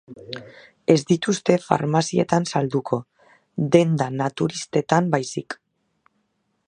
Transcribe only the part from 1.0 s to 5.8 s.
dituzte farmazietan salduko, denda naturistetan baizik.